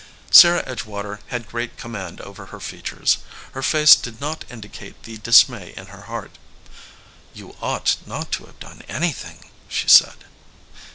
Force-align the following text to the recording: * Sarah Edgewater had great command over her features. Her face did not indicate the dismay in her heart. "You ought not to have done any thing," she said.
* 0.19 0.21
Sarah 0.31 0.63
Edgewater 0.65 1.19
had 1.27 1.47
great 1.47 1.77
command 1.77 2.21
over 2.21 2.47
her 2.47 2.59
features. 2.59 3.19
Her 3.51 3.61
face 3.61 3.93
did 3.95 4.19
not 4.19 4.45
indicate 4.49 5.03
the 5.03 5.19
dismay 5.19 5.75
in 5.77 5.93
her 5.93 6.01
heart. 6.05 6.39
"You 7.35 7.55
ought 7.61 7.97
not 8.07 8.31
to 8.31 8.47
have 8.47 8.59
done 8.59 8.81
any 8.89 9.11
thing," 9.11 9.51
she 9.69 9.87
said. 9.87 10.25